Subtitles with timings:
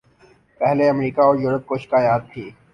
[0.61, 2.49] پہلے امریکہ اور یورپ کو شکایت تھی۔